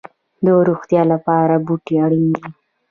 [0.43, 2.45] د روغتیا لپاره بوټي اړین دي